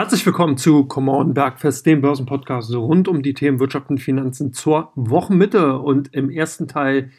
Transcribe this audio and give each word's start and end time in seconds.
Herzlich 0.00 0.24
willkommen 0.24 0.56
zu 0.56 0.84
Come 0.86 1.12
On 1.12 1.34
Bergfest, 1.34 1.84
dem 1.84 2.00
Börsenpodcast 2.00 2.74
rund 2.74 3.06
um 3.06 3.22
die 3.22 3.34
Themen 3.34 3.60
Wirtschaft 3.60 3.90
und 3.90 3.98
Finanzen 3.98 4.54
zur 4.54 4.92
Wochenmitte. 4.94 5.78
Und 5.78 6.14
im 6.14 6.30
ersten 6.30 6.66
Teil, 6.68 7.10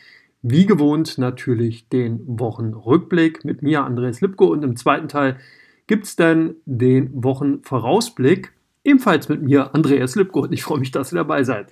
wie 0.41 0.65
gewohnt, 0.65 1.19
natürlich 1.19 1.87
den 1.89 2.21
Wochenrückblick 2.25 3.45
mit 3.45 3.61
mir, 3.61 3.83
Andreas 3.83 4.21
Lipko. 4.21 4.47
Und 4.47 4.63
im 4.63 4.75
zweiten 4.77 5.07
Teil 5.07 5.37
gibt 5.85 6.05
es 6.05 6.15
dann 6.15 6.55
den 6.65 7.11
Wochenvorausblick, 7.23 8.51
ebenfalls 8.83 9.29
mit 9.29 9.43
mir, 9.43 9.75
Andreas 9.75 10.15
Lipko. 10.15 10.39
Und 10.39 10.51
ich 10.51 10.63
freue 10.63 10.79
mich, 10.79 10.89
dass 10.89 11.13
ihr 11.13 11.17
dabei 11.17 11.43
seid. 11.43 11.67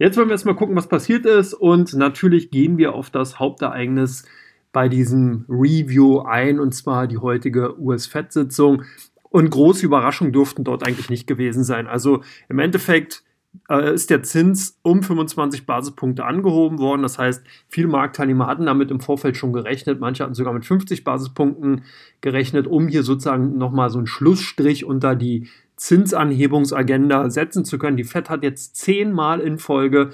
Jetzt 0.00 0.16
wollen 0.16 0.26
wir 0.26 0.32
erstmal 0.32 0.56
gucken, 0.56 0.74
was 0.74 0.88
passiert 0.88 1.24
ist. 1.24 1.54
Und 1.54 1.94
natürlich 1.94 2.50
gehen 2.50 2.78
wir 2.78 2.96
auf 2.96 3.10
das 3.10 3.38
Hauptereignis 3.38 4.24
bei 4.72 4.88
diesem 4.88 5.44
Review 5.48 6.18
ein, 6.22 6.58
und 6.58 6.74
zwar 6.74 7.06
die 7.06 7.18
heutige 7.18 7.80
US-Fed-Sitzung. 7.80 8.82
Und 9.30 9.50
große 9.50 9.84
Überraschungen 9.84 10.32
durften 10.32 10.64
dort 10.64 10.86
eigentlich 10.86 11.10
nicht 11.10 11.26
gewesen 11.26 11.64
sein. 11.64 11.86
Also 11.86 12.22
im 12.48 12.58
Endeffekt 12.58 13.24
äh, 13.68 13.94
ist 13.94 14.10
der 14.10 14.22
Zins 14.22 14.78
um 14.82 15.02
25 15.02 15.66
Basispunkte 15.66 16.24
angehoben 16.24 16.78
worden. 16.78 17.02
Das 17.02 17.18
heißt, 17.18 17.44
viele 17.68 17.88
Marktteilnehmer 17.88 18.46
hatten 18.46 18.66
damit 18.66 18.90
im 18.90 19.00
Vorfeld 19.00 19.36
schon 19.36 19.52
gerechnet. 19.52 20.00
Manche 20.00 20.24
hatten 20.24 20.34
sogar 20.34 20.52
mit 20.52 20.64
50 20.64 21.04
Basispunkten 21.04 21.82
gerechnet, 22.20 22.66
um 22.66 22.88
hier 22.88 23.02
sozusagen 23.02 23.58
nochmal 23.58 23.90
so 23.90 23.98
einen 23.98 24.06
Schlussstrich 24.06 24.84
unter 24.84 25.14
die 25.14 25.48
Zinsanhebungsagenda 25.76 27.30
setzen 27.30 27.64
zu 27.64 27.78
können. 27.78 27.96
Die 27.96 28.04
FED 28.04 28.30
hat 28.30 28.42
jetzt 28.42 28.76
zehnmal 28.76 29.40
in 29.40 29.58
Folge 29.58 30.10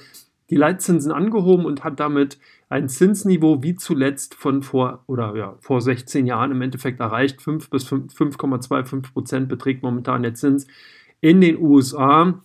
die 0.51 0.57
Leitzinsen 0.57 1.13
angehoben 1.13 1.65
und 1.65 1.85
hat 1.85 2.01
damit 2.01 2.39
ein 2.69 2.89
Zinsniveau 2.89 3.63
wie 3.63 3.77
zuletzt 3.77 4.35
von 4.35 4.63
vor 4.63 5.05
oder 5.07 5.35
ja, 5.37 5.57
vor 5.61 5.81
16 5.81 6.27
Jahren 6.27 6.51
im 6.51 6.63
Endeffekt 6.63 7.01
erreicht. 7.01 7.41
5 7.41 7.71
bis 7.71 7.87
5,25 7.87 9.13
Prozent 9.13 9.49
beträgt 9.49 9.83
momentan 9.83 10.23
der 10.23 10.35
Zins 10.35 10.67
in 11.21 11.41
den 11.41 11.59
USA. 11.59 12.43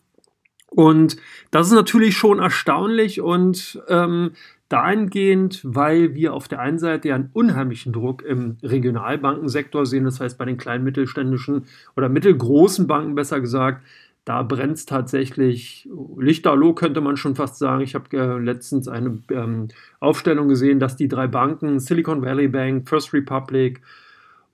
Und 0.67 1.17
das 1.51 1.67
ist 1.67 1.73
natürlich 1.73 2.15
schon 2.15 2.39
erstaunlich 2.39 3.21
und 3.21 3.81
ähm, 3.87 4.31
dahingehend, 4.69 5.61
weil 5.63 6.13
wir 6.13 6.33
auf 6.33 6.47
der 6.47 6.59
einen 6.59 6.77
Seite 6.77 7.09
ja 7.09 7.15
einen 7.15 7.31
unheimlichen 7.33 7.91
Druck 7.91 8.21
im 8.21 8.57
Regionalbankensektor 8.61 9.87
sehen, 9.87 10.05
das 10.05 10.19
heißt 10.19 10.37
bei 10.37 10.45
den 10.45 10.57
kleinen 10.57 10.83
mittelständischen 10.83 11.65
oder 11.97 12.07
mittelgroßen 12.07 12.85
Banken 12.85 13.15
besser 13.15 13.41
gesagt, 13.41 13.83
da 14.29 14.43
brennt 14.43 14.73
es 14.73 14.85
tatsächlich 14.85 15.89
lichterloh, 16.15 16.73
könnte 16.73 17.01
man 17.01 17.17
schon 17.17 17.33
fast 17.33 17.57
sagen. 17.57 17.81
Ich 17.81 17.95
habe 17.95 18.15
äh, 18.15 18.37
letztens 18.37 18.87
eine 18.87 19.23
ähm, 19.31 19.69
Aufstellung 19.99 20.47
gesehen, 20.47 20.79
dass 20.79 20.95
die 20.95 21.07
drei 21.07 21.25
Banken, 21.25 21.79
Silicon 21.79 22.21
Valley 22.21 22.47
Bank, 22.47 22.87
First 22.87 23.11
Republic 23.11 23.81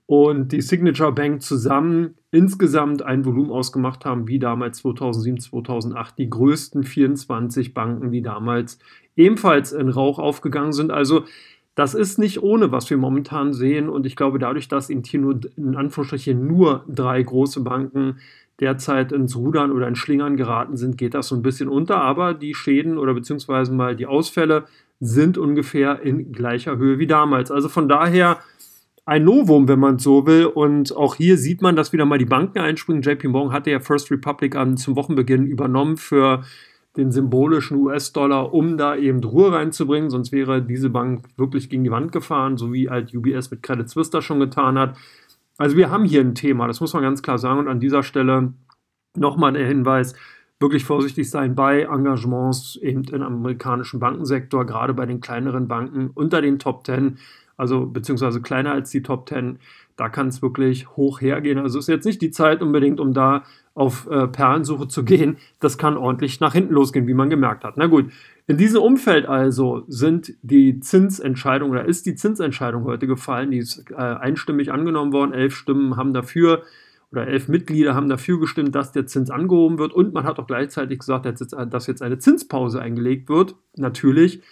und 0.06 0.52
die 0.52 0.62
Signature 0.62 1.12
Bank 1.12 1.42
zusammen 1.42 2.14
insgesamt 2.30 3.02
ein 3.02 3.26
Volumen 3.26 3.50
ausgemacht 3.50 4.06
haben, 4.06 4.28
wie 4.28 4.38
damals 4.38 4.78
2007, 4.78 5.40
2008, 5.40 6.16
die 6.16 6.30
größten 6.30 6.82
24 6.82 7.74
Banken, 7.74 8.10
die 8.10 8.22
damals 8.22 8.78
ebenfalls 9.14 9.72
in 9.72 9.90
Rauch 9.90 10.18
aufgegangen 10.18 10.72
sind. 10.72 10.90
Also 10.90 11.24
das 11.74 11.92
ist 11.92 12.18
nicht 12.18 12.42
ohne, 12.42 12.72
was 12.72 12.88
wir 12.88 12.96
momentan 12.96 13.52
sehen. 13.52 13.90
Und 13.90 14.06
ich 14.06 14.16
glaube, 14.16 14.38
dadurch, 14.38 14.68
dass 14.68 14.86
hier 14.88 15.20
nur 15.20 15.38
in 15.58 15.76
Anführungsstrichen 15.76 16.46
nur 16.46 16.86
drei 16.88 17.22
große 17.22 17.60
Banken 17.60 18.16
derzeit 18.60 19.12
ins 19.12 19.36
Rudern 19.36 19.70
oder 19.70 19.86
in 19.88 19.96
Schlingern 19.96 20.36
geraten 20.36 20.76
sind, 20.76 20.96
geht 20.96 21.14
das 21.14 21.28
so 21.28 21.34
ein 21.34 21.42
bisschen 21.42 21.68
unter. 21.68 22.00
Aber 22.00 22.34
die 22.34 22.54
Schäden 22.54 22.98
oder 22.98 23.14
beziehungsweise 23.14 23.72
mal 23.72 23.96
die 23.96 24.06
Ausfälle 24.06 24.64
sind 25.00 25.36
ungefähr 25.36 26.00
in 26.02 26.32
gleicher 26.32 26.76
Höhe 26.78 26.98
wie 26.98 27.06
damals. 27.06 27.50
Also 27.50 27.68
von 27.68 27.88
daher 27.88 28.38
ein 29.04 29.24
Novum, 29.24 29.68
wenn 29.68 29.78
man 29.78 29.98
so 29.98 30.26
will. 30.26 30.46
Und 30.46 30.94
auch 30.96 31.14
hier 31.14 31.38
sieht 31.38 31.62
man, 31.62 31.76
dass 31.76 31.92
wieder 31.92 32.04
mal 32.04 32.18
die 32.18 32.24
Banken 32.24 32.58
einspringen. 32.58 33.02
JP 33.02 33.28
Morgan 33.28 33.52
hatte 33.52 33.70
ja 33.70 33.80
First 33.80 34.10
Republic 34.10 34.56
an 34.56 34.76
zum 34.76 34.96
Wochenbeginn 34.96 35.46
übernommen 35.46 35.96
für 35.96 36.42
den 36.96 37.12
symbolischen 37.12 37.76
US-Dollar, 37.76 38.52
um 38.52 38.78
da 38.78 38.96
eben 38.96 39.22
Ruhe 39.22 39.52
reinzubringen. 39.52 40.10
Sonst 40.10 40.32
wäre 40.32 40.62
diese 40.62 40.90
Bank 40.90 41.26
wirklich 41.36 41.68
gegen 41.68 41.84
die 41.84 41.90
Wand 41.90 42.10
gefahren, 42.10 42.56
so 42.56 42.72
wie 42.72 42.88
halt 42.88 43.14
UBS 43.14 43.50
mit 43.50 43.62
Credit 43.62 43.88
Suisse 43.88 44.10
das 44.10 44.24
schon 44.24 44.40
getan 44.40 44.78
hat. 44.78 44.96
Also 45.58 45.76
wir 45.76 45.90
haben 45.90 46.04
hier 46.04 46.20
ein 46.20 46.34
Thema, 46.34 46.66
das 46.66 46.80
muss 46.80 46.92
man 46.92 47.02
ganz 47.02 47.22
klar 47.22 47.38
sagen. 47.38 47.60
Und 47.60 47.68
an 47.68 47.80
dieser 47.80 48.02
Stelle 48.02 48.52
nochmal 49.16 49.52
der 49.52 49.66
Hinweis, 49.66 50.14
wirklich 50.58 50.84
vorsichtig 50.84 51.28
sein 51.28 51.54
bei 51.54 51.82
Engagements 51.82 52.76
eben 52.76 53.04
im 53.04 53.22
amerikanischen 53.22 54.00
Bankensektor, 54.00 54.64
gerade 54.64 54.94
bei 54.94 55.06
den 55.06 55.20
kleineren 55.20 55.68
Banken 55.68 56.10
unter 56.14 56.40
den 56.40 56.58
Top 56.58 56.86
10, 56.86 57.18
also 57.56 57.86
beziehungsweise 57.86 58.40
kleiner 58.40 58.72
als 58.72 58.90
die 58.90 59.02
Top 59.02 59.28
10. 59.28 59.58
Da 59.96 60.08
kann 60.08 60.28
es 60.28 60.42
wirklich 60.42 60.88
hoch 60.96 61.20
hergehen. 61.20 61.58
Also 61.58 61.78
ist 61.78 61.88
jetzt 61.88 62.04
nicht 62.04 62.20
die 62.22 62.30
Zeit 62.30 62.62
unbedingt, 62.62 63.00
um 63.00 63.12
da 63.14 63.44
auf 63.76 64.08
äh, 64.10 64.26
Perlensuche 64.26 64.88
zu 64.88 65.04
gehen. 65.04 65.36
Das 65.60 65.78
kann 65.78 65.96
ordentlich 65.96 66.40
nach 66.40 66.54
hinten 66.54 66.72
losgehen, 66.72 67.06
wie 67.06 67.14
man 67.14 67.30
gemerkt 67.30 67.62
hat. 67.62 67.76
Na 67.76 67.86
gut, 67.86 68.10
in 68.46 68.56
diesem 68.56 68.80
Umfeld 68.80 69.26
also 69.26 69.84
sind 69.86 70.32
die 70.42 70.80
Zinsentscheidungen 70.80 71.72
oder 71.72 71.84
ist 71.84 72.06
die 72.06 72.14
Zinsentscheidung 72.14 72.84
heute 72.84 73.06
gefallen. 73.06 73.50
Die 73.50 73.58
ist 73.58 73.90
äh, 73.90 73.94
einstimmig 73.94 74.72
angenommen 74.72 75.12
worden. 75.12 75.34
Elf 75.34 75.54
Stimmen 75.54 75.96
haben 75.96 76.14
dafür 76.14 76.62
oder 77.12 77.28
elf 77.28 77.48
Mitglieder 77.48 77.94
haben 77.94 78.08
dafür 78.08 78.40
gestimmt, 78.40 78.74
dass 78.74 78.92
der 78.92 79.06
Zins 79.06 79.30
angehoben 79.30 79.78
wird. 79.78 79.92
Und 79.92 80.14
man 80.14 80.24
hat 80.24 80.38
auch 80.38 80.46
gleichzeitig 80.46 81.00
gesagt, 81.00 81.26
dass 81.26 81.86
jetzt 81.86 82.02
eine 82.02 82.18
Zinspause 82.18 82.80
eingelegt 82.80 83.28
wird. 83.28 83.56
Natürlich 83.76 84.42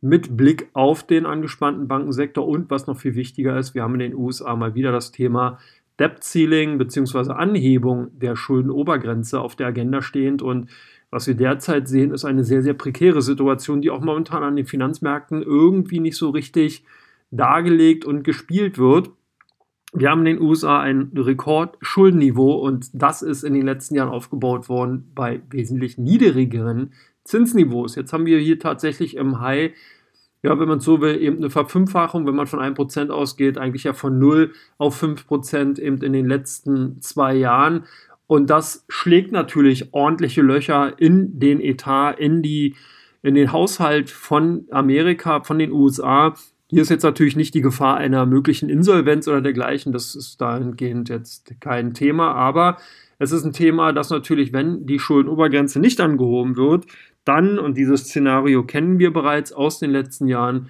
mit 0.00 0.36
Blick 0.36 0.68
auf 0.74 1.04
den 1.04 1.26
angespannten 1.26 1.88
Bankensektor 1.88 2.46
und 2.46 2.70
was 2.70 2.86
noch 2.86 2.96
viel 2.96 3.14
wichtiger 3.14 3.58
ist, 3.58 3.74
wir 3.74 3.82
haben 3.82 3.94
in 3.94 4.00
den 4.00 4.14
USA 4.14 4.54
mal 4.54 4.74
wieder 4.74 4.92
das 4.92 5.10
Thema 5.10 5.58
Debt 5.98 6.22
Ceiling 6.22 6.78
bzw. 6.78 7.32
Anhebung 7.32 8.08
der 8.18 8.36
Schuldenobergrenze 8.36 9.40
auf 9.40 9.56
der 9.56 9.68
Agenda 9.68 10.02
stehend 10.02 10.42
und 10.42 10.68
was 11.10 11.26
wir 11.26 11.34
derzeit 11.34 11.88
sehen, 11.88 12.10
ist 12.12 12.26
eine 12.26 12.44
sehr, 12.44 12.62
sehr 12.62 12.74
prekäre 12.74 13.22
Situation, 13.22 13.80
die 13.80 13.90
auch 13.90 14.02
momentan 14.02 14.42
an 14.42 14.56
den 14.56 14.66
Finanzmärkten 14.66 15.42
irgendwie 15.42 16.00
nicht 16.00 16.16
so 16.16 16.30
richtig 16.30 16.84
dargelegt 17.30 18.04
und 18.04 18.24
gespielt 18.24 18.78
wird. 18.78 19.10
Wir 19.94 20.10
haben 20.10 20.26
in 20.26 20.36
den 20.36 20.42
USA 20.42 20.80
ein 20.80 21.10
Rekordschuldenniveau 21.16 22.52
und 22.56 22.90
das 22.92 23.22
ist 23.22 23.42
in 23.42 23.54
den 23.54 23.64
letzten 23.64 23.94
Jahren 23.94 24.10
aufgebaut 24.10 24.68
worden 24.68 25.10
bei 25.14 25.40
wesentlich 25.48 25.96
niedrigeren 25.96 26.92
Zinsniveaus. 27.24 27.94
Jetzt 27.94 28.12
haben 28.12 28.26
wir 28.26 28.38
hier 28.38 28.58
tatsächlich 28.58 29.16
im 29.16 29.40
High 29.40 29.72
ja, 30.42 30.58
wenn 30.58 30.68
man 30.68 30.80
so 30.80 31.00
will, 31.00 31.20
eben 31.20 31.38
eine 31.38 31.50
Verfünffachung, 31.50 32.26
wenn 32.26 32.36
man 32.36 32.46
von 32.46 32.60
1% 32.60 33.10
ausgeht, 33.10 33.58
eigentlich 33.58 33.84
ja 33.84 33.92
von 33.92 34.18
0 34.18 34.52
auf 34.78 35.02
5% 35.02 35.80
eben 35.80 36.00
in 36.02 36.12
den 36.12 36.28
letzten 36.28 37.00
zwei 37.00 37.34
Jahren. 37.34 37.86
Und 38.26 38.50
das 38.50 38.84
schlägt 38.88 39.32
natürlich 39.32 39.92
ordentliche 39.92 40.42
Löcher 40.42 40.94
in 40.98 41.40
den 41.40 41.60
Etat, 41.60 42.12
in, 42.12 42.42
die, 42.42 42.76
in 43.22 43.34
den 43.34 43.52
Haushalt 43.52 44.10
von 44.10 44.66
Amerika, 44.70 45.42
von 45.42 45.58
den 45.58 45.72
USA. 45.72 46.34
Hier 46.70 46.82
ist 46.82 46.90
jetzt 46.90 47.02
natürlich 47.02 47.34
nicht 47.34 47.54
die 47.54 47.62
Gefahr 47.62 47.96
einer 47.96 48.26
möglichen 48.26 48.68
Insolvenz 48.68 49.26
oder 49.26 49.40
dergleichen. 49.40 49.92
Das 49.92 50.14
ist 50.14 50.38
dahingehend 50.40 51.08
jetzt 51.08 51.58
kein 51.60 51.94
Thema. 51.94 52.34
Aber 52.34 52.76
es 53.18 53.32
ist 53.32 53.44
ein 53.44 53.54
Thema, 53.54 53.92
das 53.92 54.10
natürlich, 54.10 54.52
wenn 54.52 54.84
die 54.86 54.98
Schuldenobergrenze 54.98 55.80
nicht 55.80 55.98
angehoben 56.00 56.56
wird, 56.56 56.86
dann, 57.24 57.58
und 57.58 57.76
dieses 57.76 58.04
Szenario 58.04 58.64
kennen 58.64 58.98
wir 58.98 59.12
bereits 59.12 59.52
aus 59.52 59.78
den 59.78 59.90
letzten 59.90 60.28
Jahren, 60.28 60.68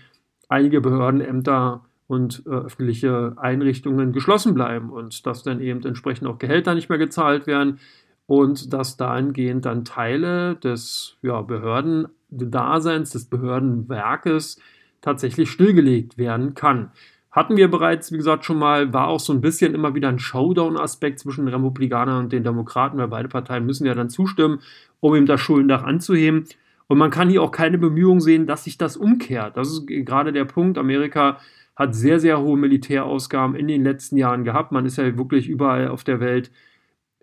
einige 0.48 0.81
Behörden, 0.81 1.20
Ämter 1.20 1.84
und 2.06 2.44
äh, 2.47 2.50
öffentliche 2.50 3.34
Einrichtungen 3.37 4.12
geschlossen 4.12 4.54
bleiben 4.54 4.91
und 4.91 5.26
dass 5.26 5.42
dann 5.42 5.60
eben 5.60 5.84
entsprechend 5.84 6.26
auch 6.28 6.38
Gehälter 6.38 6.75
nicht 6.75 6.88
mehr 6.88 6.98
gezahlt 6.98 7.47
werden 7.47 7.81
und 8.26 8.72
dass 8.72 8.97
dahingehend 8.97 9.66
dann 9.66 9.84
Teile 9.84 10.56
des 10.56 11.16
ja, 11.22 11.42
Behördendaseins, 11.42 13.11
des 13.11 13.26
Behördenwerkes 13.26 14.58
tatsächlich 15.00 15.50
stillgelegt 15.50 16.19
werden 16.19 16.55
kann. 16.55 16.91
Hatten 17.31 17.56
wir 17.56 17.71
bereits, 17.71 18.11
wie 18.11 18.17
gesagt, 18.17 18.45
schon 18.45 18.59
mal, 18.59 18.93
war 18.93 19.09
auch 19.09 19.21
so 19.21 19.33
ein 19.33 19.41
bisschen 19.41 19.75
immer 19.75 19.95
wieder 19.95 20.09
ein 20.09 20.19
Showdown-Aspekt 20.19 21.19
zwischen 21.19 21.47
den 21.47 21.55
Republikanern 21.55 22.25
und 22.25 22.33
den 22.33 22.43
Demokraten, 22.43 22.99
weil 22.99 23.09
beide 23.09 23.29
Parteien 23.29 23.67
müssen 23.67 23.87
ja 23.87 23.95
dann 23.95 24.11
zustimmen, 24.11 24.61
um 25.00 25.15
ihm 25.15 25.27
das 25.27 25.41
Schuldendach 25.41 25.85
anzuheben. 25.85 26.45
Und 26.89 26.99
man 26.99 27.11
kann 27.11 27.29
hier 27.29 27.43
auch 27.43 27.53
keine 27.53 27.79
Bemühungen 27.79 28.21
sehen, 28.21 28.47
dass 28.47 28.65
sich 28.65 28.79
das 28.79 28.97
umkehrt. 28.97 29.56
Das 29.56 29.69
ist 29.69 29.87
gerade 29.87 30.33
der 30.33 30.47
Punkt. 30.47 30.79
Amerika 30.79 31.39
hat 31.77 31.95
sehr, 31.95 32.19
sehr 32.19 32.41
hohe 32.41 32.56
Militärausgaben 32.56 33.55
in 33.55 33.69
den 33.69 33.85
letzten 33.85 34.17
Jahren 34.17 34.43
gehabt. 34.43 34.73
Man 34.73 34.87
ist 34.87 34.97
ja 34.97 35.17
wirklich 35.17 35.49
überall 35.49 35.89
auf 35.89 36.03
der 36.03 36.19
Welt 36.19 36.50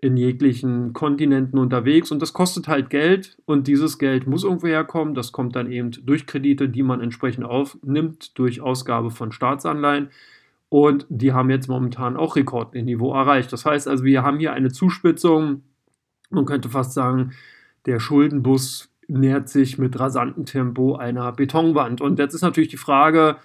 in 0.06 0.16
jeglichen 0.16 0.92
Kontinenten 0.92 1.58
unterwegs 1.58 2.10
und 2.10 2.22
das 2.22 2.32
kostet 2.32 2.68
halt 2.68 2.90
Geld 2.90 3.36
und 3.44 3.66
dieses 3.66 3.98
Geld 3.98 4.26
muss 4.26 4.44
irgendwo 4.44 4.68
herkommen. 4.68 5.14
Das 5.14 5.32
kommt 5.32 5.56
dann 5.56 5.70
eben 5.70 5.90
durch 5.90 6.26
Kredite, 6.26 6.68
die 6.68 6.82
man 6.82 7.00
entsprechend 7.00 7.44
aufnimmt, 7.44 8.38
durch 8.38 8.60
Ausgabe 8.60 9.10
von 9.10 9.32
Staatsanleihen 9.32 10.10
und 10.68 11.06
die 11.08 11.32
haben 11.32 11.50
jetzt 11.50 11.68
momentan 11.68 12.16
auch 12.16 12.36
Rekordniveau 12.36 13.12
erreicht. 13.14 13.52
Das 13.52 13.66
heißt 13.66 13.88
also, 13.88 14.04
wir 14.04 14.22
haben 14.22 14.38
hier 14.38 14.52
eine 14.52 14.70
Zuspitzung, 14.70 15.62
man 16.30 16.44
könnte 16.44 16.68
fast 16.68 16.92
sagen, 16.92 17.32
der 17.86 18.00
Schuldenbus 18.00 18.88
nähert 19.08 19.48
sich 19.48 19.78
mit 19.78 19.98
rasantem 19.98 20.44
Tempo 20.44 20.96
einer 20.96 21.30
Betonwand. 21.32 22.00
Und 22.00 22.18
jetzt 22.18 22.34
ist 22.34 22.42
natürlich 22.42 22.70
die 22.70 22.76
Frage, 22.76 23.36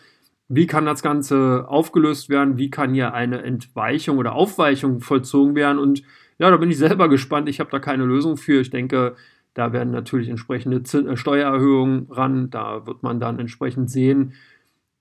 wie 0.47 0.67
kann 0.67 0.85
das 0.85 1.01
Ganze 1.01 1.65
aufgelöst 1.67 2.29
werden? 2.29 2.57
Wie 2.57 2.69
kann 2.69 2.93
hier 2.93 3.13
eine 3.13 3.41
Entweichung 3.43 4.17
oder 4.17 4.33
Aufweichung 4.33 4.99
vollzogen 4.99 5.55
werden? 5.55 5.79
Und 5.79 6.03
ja, 6.41 6.49
da 6.49 6.57
bin 6.57 6.71
ich 6.71 6.79
selber 6.79 7.07
gespannt. 7.07 7.47
Ich 7.49 7.59
habe 7.59 7.69
da 7.69 7.77
keine 7.77 8.03
Lösung 8.03 8.35
für. 8.35 8.61
Ich 8.61 8.71
denke, 8.71 9.15
da 9.53 9.73
werden 9.73 9.91
natürlich 9.91 10.27
entsprechende 10.27 10.77
äh, 10.77 11.15
Steuererhöhungen 11.15 12.07
ran. 12.09 12.49
Da 12.49 12.87
wird 12.87 13.03
man 13.03 13.19
dann 13.19 13.37
entsprechend 13.37 13.91
sehen, 13.91 14.33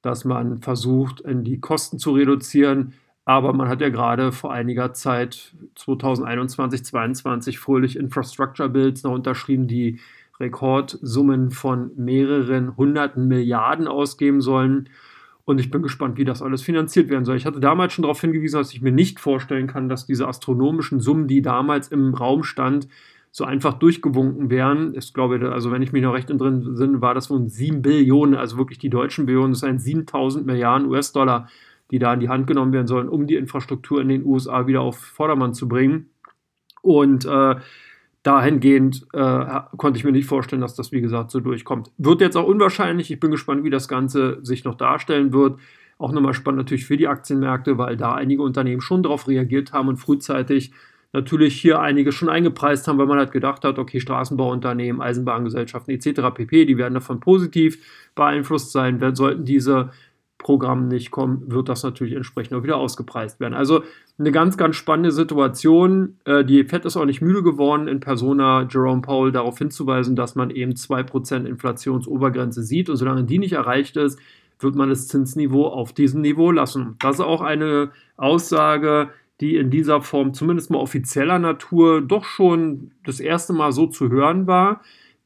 dass 0.02 0.26
man 0.26 0.58
versucht, 0.58 1.22
die 1.26 1.58
Kosten 1.58 1.98
zu 1.98 2.12
reduzieren. 2.12 2.92
Aber 3.24 3.54
man 3.54 3.68
hat 3.68 3.80
ja 3.80 3.88
gerade 3.88 4.32
vor 4.32 4.52
einiger 4.52 4.92
Zeit, 4.92 5.54
2021, 5.76 6.84
2022, 6.84 7.58
fröhlich 7.58 7.96
Infrastructure 7.96 8.68
Bills 8.68 9.02
noch 9.02 9.12
unterschrieben, 9.12 9.66
die 9.66 9.98
Rekordsummen 10.40 11.52
von 11.52 11.92
mehreren 11.96 12.76
hunderten 12.76 13.28
Milliarden 13.28 13.88
ausgeben 13.88 14.42
sollen. 14.42 14.90
Und 15.44 15.58
ich 15.58 15.70
bin 15.70 15.82
gespannt, 15.82 16.18
wie 16.18 16.24
das 16.24 16.42
alles 16.42 16.62
finanziert 16.62 17.08
werden 17.08 17.24
soll. 17.24 17.36
Ich 17.36 17.46
hatte 17.46 17.60
damals 17.60 17.92
schon 17.92 18.02
darauf 18.02 18.20
hingewiesen, 18.20 18.58
dass 18.58 18.72
ich 18.72 18.82
mir 18.82 18.92
nicht 18.92 19.20
vorstellen 19.20 19.66
kann, 19.66 19.88
dass 19.88 20.06
diese 20.06 20.28
astronomischen 20.28 21.00
Summen, 21.00 21.26
die 21.26 21.42
damals 21.42 21.88
im 21.88 22.14
Raum 22.14 22.42
stand, 22.42 22.88
so 23.32 23.44
einfach 23.44 23.74
durchgewunken 23.74 24.50
wären. 24.50 24.94
Ich 24.96 25.14
glaube, 25.14 25.52
also 25.52 25.70
wenn 25.70 25.82
ich 25.82 25.92
mich 25.92 26.02
noch 26.02 26.14
recht 26.14 26.28
drin 26.28 26.38
bin, 26.38 27.00
war 27.00 27.14
das 27.14 27.30
wohl 27.30 27.48
7 27.48 27.80
Billionen, 27.82 28.34
also 28.34 28.58
wirklich 28.58 28.78
die 28.78 28.90
deutschen 28.90 29.26
Billionen, 29.26 29.52
das 29.52 29.60
sind 29.60 29.80
7000 29.80 30.46
Milliarden 30.46 30.88
US-Dollar, 30.88 31.48
die 31.90 31.98
da 31.98 32.14
in 32.14 32.20
die 32.20 32.28
Hand 32.28 32.46
genommen 32.46 32.72
werden 32.72 32.86
sollen, 32.86 33.08
um 33.08 33.26
die 33.26 33.36
Infrastruktur 33.36 34.00
in 34.00 34.08
den 34.08 34.24
USA 34.24 34.66
wieder 34.66 34.80
auf 34.80 34.98
Vordermann 34.98 35.54
zu 35.54 35.68
bringen. 35.68 36.10
Und 36.82 37.24
äh, 37.24 37.56
dahingehend 38.22 39.06
äh, 39.12 39.60
konnte 39.76 39.98
ich 39.98 40.04
mir 40.04 40.12
nicht 40.12 40.26
vorstellen, 40.26 40.60
dass 40.60 40.74
das, 40.74 40.92
wie 40.92 41.00
gesagt, 41.00 41.30
so 41.30 41.40
durchkommt. 41.40 41.90
Wird 41.96 42.20
jetzt 42.20 42.36
auch 42.36 42.46
unwahrscheinlich. 42.46 43.10
Ich 43.10 43.20
bin 43.20 43.30
gespannt, 43.30 43.64
wie 43.64 43.70
das 43.70 43.88
Ganze 43.88 44.38
sich 44.42 44.64
noch 44.64 44.74
darstellen 44.74 45.32
wird. 45.32 45.58
Auch 45.98 46.12
nochmal 46.12 46.34
spannend 46.34 46.58
natürlich 46.58 46.86
für 46.86 46.96
die 46.96 47.08
Aktienmärkte, 47.08 47.78
weil 47.78 47.96
da 47.96 48.14
einige 48.14 48.42
Unternehmen 48.42 48.80
schon 48.80 49.02
darauf 49.02 49.28
reagiert 49.28 49.72
haben 49.72 49.88
und 49.88 49.96
frühzeitig 49.96 50.72
natürlich 51.12 51.60
hier 51.60 51.80
einige 51.80 52.12
schon 52.12 52.28
eingepreist 52.28 52.86
haben, 52.86 52.98
weil 52.98 53.06
man 53.06 53.18
halt 53.18 53.32
gedacht 53.32 53.64
hat, 53.64 53.78
okay, 53.78 54.00
Straßenbauunternehmen, 54.00 55.02
Eisenbahngesellschaften 55.02 55.92
etc. 55.94 56.20
pp., 56.34 56.66
die 56.66 56.78
werden 56.78 56.94
davon 56.94 57.20
positiv 57.20 57.84
beeinflusst 58.14 58.72
sein. 58.72 59.00
Sollten 59.14 59.44
diese 59.44 59.90
Programme 60.40 60.86
nicht 60.86 61.10
kommen, 61.10 61.42
wird 61.52 61.68
das 61.68 61.82
natürlich 61.82 62.14
entsprechend 62.14 62.54
auch 62.54 62.62
wieder 62.62 62.78
ausgepreist 62.78 63.38
werden. 63.38 63.54
Also 63.54 63.82
eine 64.18 64.32
ganz, 64.32 64.56
ganz 64.56 64.74
spannende 64.74 65.12
Situation. 65.12 66.16
Äh, 66.24 66.44
die 66.44 66.64
FED 66.64 66.86
ist 66.86 66.96
auch 66.96 67.04
nicht 67.04 67.20
müde 67.20 67.42
geworden, 67.42 67.86
in 67.86 68.00
Persona 68.00 68.66
Jerome 68.68 69.02
Powell 69.02 69.32
darauf 69.32 69.58
hinzuweisen, 69.58 70.16
dass 70.16 70.34
man 70.34 70.50
eben 70.50 70.72
2% 70.72 71.44
Inflationsobergrenze 71.44 72.62
sieht. 72.62 72.88
Und 72.90 72.96
solange 72.96 73.24
die 73.24 73.38
nicht 73.38 73.52
erreicht 73.52 73.96
ist, 73.96 74.18
wird 74.58 74.74
man 74.74 74.88
das 74.88 75.08
Zinsniveau 75.08 75.66
auf 75.66 75.92
diesem 75.92 76.22
Niveau 76.22 76.50
lassen. 76.50 76.96
Das 76.98 77.16
ist 77.16 77.24
auch 77.24 77.42
eine 77.42 77.90
Aussage, 78.16 79.10
die 79.40 79.56
in 79.56 79.70
dieser 79.70 80.00
Form 80.00 80.34
zumindest 80.34 80.70
mal 80.70 80.78
offizieller 80.78 81.38
Natur 81.38 82.00
doch 82.00 82.24
schon 82.24 82.92
das 83.04 83.20
erste 83.20 83.52
Mal 83.52 83.72
so 83.72 83.86
zu 83.86 84.10
hören 84.10 84.46
war. 84.46 84.80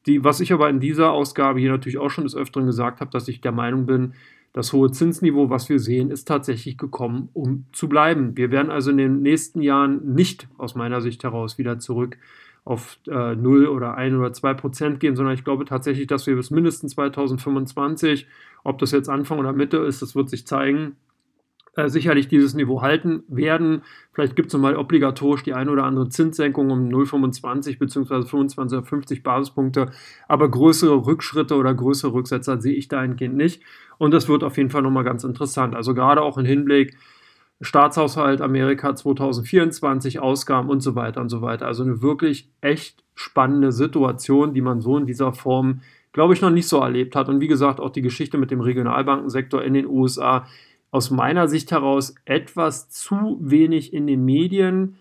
Die, 0.07 0.23
was 0.23 0.39
ich 0.39 0.53
aber 0.53 0.69
in 0.69 0.79
dieser 0.79 1.11
Ausgabe 1.11 1.59
hier 1.59 1.71
natürlich 1.71 1.97
auch 1.97 2.09
schon 2.09 2.25
des 2.25 2.35
Öfteren 2.35 2.67
gesagt 2.67 3.01
habe, 3.01 3.11
dass 3.11 3.27
ich 3.27 3.41
der 3.41 3.51
Meinung 3.51 3.85
bin, 3.85 4.13
das 4.55 4.71
hohe 4.71 4.89
Zinsniveau, 4.89 5.49
was 5.49 5.67
wir 5.67 5.79
sehen, 5.79 6.09
ist 6.09 6.29
tatsächlich 6.29 6.77
gekommen, 6.77 7.27
um 7.33 7.65
zu 7.73 7.89
bleiben. 7.89 8.37
Wir 8.37 8.51
werden 8.51 8.71
also 8.71 8.89
in 8.89 8.95
den 8.95 9.21
nächsten 9.21 9.61
Jahren 9.61 10.13
nicht 10.13 10.47
aus 10.57 10.75
meiner 10.75 11.01
Sicht 11.01 11.25
heraus 11.25 11.57
wieder 11.57 11.77
zurück 11.79 12.17
auf 12.63 12.97
äh, 13.05 13.35
0 13.35 13.67
oder 13.67 13.95
1 13.95 14.15
oder 14.15 14.31
2 14.31 14.53
Prozent 14.53 14.99
gehen, 15.01 15.17
sondern 15.17 15.33
ich 15.33 15.43
glaube 15.43 15.65
tatsächlich, 15.65 16.07
dass 16.07 16.25
wir 16.25 16.37
bis 16.37 16.51
mindestens 16.51 16.93
2025, 16.93 18.27
ob 18.63 18.77
das 18.77 18.91
jetzt 18.91 19.09
Anfang 19.09 19.39
oder 19.39 19.51
Mitte 19.51 19.75
ist, 19.79 20.01
das 20.01 20.15
wird 20.15 20.29
sich 20.29 20.47
zeigen, 20.47 20.95
äh, 21.75 21.89
sicherlich 21.89 22.27
dieses 22.27 22.53
Niveau 22.53 22.81
halten 22.81 23.23
werden. 23.27 23.81
Vielleicht 24.13 24.35
gibt 24.35 24.47
es 24.47 24.53
nochmal 24.53 24.77
obligatorisch 24.77 25.43
die 25.43 25.53
eine 25.53 25.71
oder 25.71 25.83
andere 25.83 26.09
Zinssenkung 26.09 26.71
um 26.71 26.87
0,25 26.87 27.79
bzw. 27.79 28.25
25 28.25 28.77
oder 28.77 28.87
50 28.87 29.23
Basispunkte, 29.23 29.91
aber 30.27 30.49
größere 30.49 31.05
Rückschritte 31.05 31.55
oder 31.55 31.73
größere 31.73 32.13
Rücksetzer 32.13 32.61
sehe 32.61 32.75
ich 32.75 32.87
dahingehend 32.87 33.35
nicht. 33.35 33.61
Und 33.97 34.11
das 34.11 34.29
wird 34.29 34.43
auf 34.43 34.57
jeden 34.57 34.69
Fall 34.69 34.83
nochmal 34.83 35.03
ganz 35.03 35.23
interessant. 35.23 35.75
Also 35.75 35.93
gerade 35.93 36.21
auch 36.21 36.37
im 36.37 36.45
Hinblick 36.45 36.97
Staatshaushalt 37.61 38.41
Amerika 38.41 38.95
2024, 38.95 40.19
Ausgaben 40.19 40.69
und 40.69 40.81
so 40.81 40.95
weiter 40.95 41.21
und 41.21 41.29
so 41.29 41.41
weiter. 41.41 41.67
Also 41.67 41.83
eine 41.83 42.01
wirklich 42.01 42.49
echt 42.61 43.03
spannende 43.15 43.71
Situation, 43.71 44.53
die 44.53 44.61
man 44.61 44.81
so 44.81 44.97
in 44.97 45.05
dieser 45.05 45.33
Form, 45.33 45.81
glaube 46.11 46.33
ich, 46.33 46.41
noch 46.41 46.49
nicht 46.49 46.67
so 46.67 46.79
erlebt 46.79 47.15
hat. 47.15 47.29
Und 47.29 47.39
wie 47.39 47.47
gesagt, 47.47 47.79
auch 47.79 47.89
die 47.89 48.01
Geschichte 48.01 48.37
mit 48.37 48.51
dem 48.51 48.59
Regionalbankensektor 48.61 49.63
in 49.63 49.73
den 49.73 49.87
USA 49.87 50.45
aus 50.91 51.11
meiner 51.11 51.47
Sicht 51.47 51.71
heraus 51.71 52.15
etwas 52.25 52.89
zu 52.89 53.37
wenig 53.41 53.93
in 53.93 54.07
den 54.07 54.23
Medien. 54.23 54.97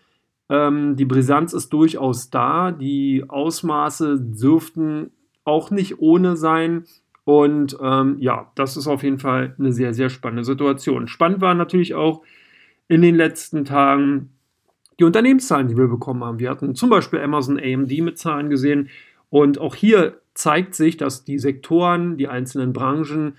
Ähm, 0.48 0.96
die 0.96 1.04
Brisanz 1.04 1.52
ist 1.52 1.72
durchaus 1.72 2.30
da. 2.30 2.72
Die 2.72 3.24
Ausmaße 3.28 4.20
dürften 4.20 5.10
auch 5.44 5.70
nicht 5.70 6.00
ohne 6.00 6.36
sein. 6.36 6.84
Und 7.24 7.78
ähm, 7.80 8.16
ja, 8.18 8.50
das 8.54 8.76
ist 8.76 8.86
auf 8.86 9.02
jeden 9.02 9.18
Fall 9.18 9.54
eine 9.58 9.72
sehr, 9.72 9.94
sehr 9.94 10.10
spannende 10.10 10.44
Situation. 10.44 11.08
Spannend 11.08 11.40
war 11.40 11.54
natürlich 11.54 11.94
auch 11.94 12.22
in 12.88 13.00
den 13.00 13.14
letzten 13.14 13.64
Tagen 13.64 14.30
die 14.98 15.04
Unternehmenszahlen, 15.04 15.68
die 15.68 15.76
wir 15.76 15.88
bekommen 15.88 16.22
haben. 16.22 16.38
Wir 16.38 16.50
hatten 16.50 16.74
zum 16.74 16.90
Beispiel 16.90 17.20
Amazon 17.20 17.58
AMD 17.58 17.90
mit 18.00 18.18
Zahlen 18.18 18.50
gesehen. 18.50 18.90
Und 19.30 19.58
auch 19.58 19.74
hier 19.74 20.20
zeigt 20.34 20.74
sich, 20.74 20.96
dass 20.96 21.24
die 21.24 21.38
Sektoren, 21.38 22.16
die 22.16 22.28
einzelnen 22.28 22.72
Branchen 22.72 23.36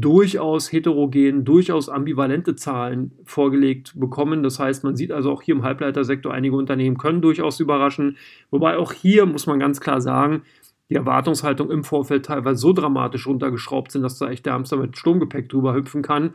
durchaus 0.00 0.72
heterogen, 0.72 1.44
durchaus 1.44 1.88
ambivalente 1.88 2.56
Zahlen 2.56 3.12
vorgelegt 3.24 3.92
bekommen. 3.98 4.42
Das 4.42 4.58
heißt, 4.58 4.84
man 4.84 4.96
sieht 4.96 5.12
also 5.12 5.30
auch 5.30 5.42
hier 5.42 5.54
im 5.54 5.62
Halbleitersektor, 5.62 6.32
einige 6.32 6.56
Unternehmen 6.56 6.98
können 6.98 7.20
durchaus 7.20 7.60
überraschen. 7.60 8.16
Wobei 8.50 8.76
auch 8.76 8.92
hier 8.92 9.26
muss 9.26 9.46
man 9.46 9.58
ganz 9.58 9.80
klar 9.80 10.00
sagen, 10.00 10.42
die 10.90 10.96
Erwartungshaltung 10.96 11.70
im 11.70 11.84
Vorfeld 11.84 12.26
teilweise 12.26 12.58
so 12.58 12.72
dramatisch 12.72 13.26
runtergeschraubt 13.26 13.90
sind, 13.90 14.02
dass 14.02 14.18
da 14.18 14.28
echt 14.28 14.46
der 14.46 14.52
Hamster 14.54 14.76
mit 14.76 14.96
Sturmgepäck 14.96 15.48
drüber 15.48 15.74
hüpfen 15.74 16.02
kann. 16.02 16.32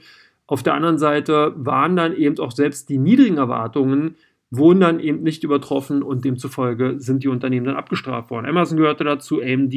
Auf 0.48 0.64
der 0.64 0.74
anderen 0.74 0.98
Seite 0.98 1.54
waren 1.56 1.96
dann 1.96 2.16
eben 2.16 2.40
auch 2.40 2.52
selbst 2.52 2.90
die 2.90 2.98
niedrigen 2.98 3.38
Erwartungen 3.38 4.16
wurden 4.52 4.80
dann 4.80 5.00
eben 5.00 5.22
nicht 5.22 5.44
übertroffen 5.44 6.02
und 6.02 6.26
demzufolge 6.26 6.96
sind 6.98 7.24
die 7.24 7.28
Unternehmen 7.28 7.68
dann 7.68 7.76
abgestraft 7.76 8.32
worden. 8.32 8.48
Amazon 8.48 8.78
gehörte 8.78 9.04
dazu, 9.04 9.42
AMD 9.42 9.74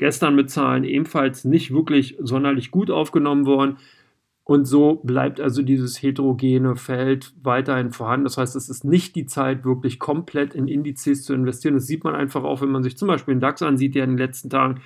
gestern 0.00 0.34
mit 0.34 0.48
Zahlen 0.48 0.84
ebenfalls 0.84 1.44
nicht 1.44 1.74
wirklich 1.74 2.16
sonderlich 2.20 2.70
gut 2.70 2.90
aufgenommen 2.90 3.44
worden. 3.44 3.76
Und 4.44 4.64
so 4.64 4.94
bleibt 5.04 5.42
also 5.42 5.60
dieses 5.60 6.02
heterogene 6.02 6.74
Feld 6.74 7.34
weiterhin 7.42 7.92
vorhanden. 7.92 8.24
Das 8.24 8.38
heißt, 8.38 8.56
es 8.56 8.70
ist 8.70 8.82
nicht 8.82 9.14
die 9.14 9.26
Zeit, 9.26 9.62
wirklich 9.62 9.98
komplett 9.98 10.54
in 10.54 10.68
Indizes 10.68 11.22
zu 11.22 11.34
investieren. 11.34 11.74
Das 11.74 11.86
sieht 11.86 12.02
man 12.02 12.14
einfach 12.14 12.44
auch, 12.44 12.62
wenn 12.62 12.70
man 12.70 12.82
sich 12.82 12.96
zum 12.96 13.08
Beispiel 13.08 13.34
den 13.34 13.40
DAX 13.40 13.60
ansieht, 13.60 13.94
der 13.94 14.04
in 14.04 14.12
den 14.12 14.18
letzten 14.18 14.48
Tagen 14.48 14.80